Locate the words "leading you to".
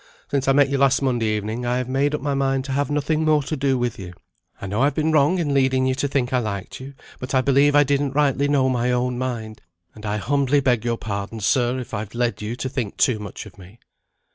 5.53-6.07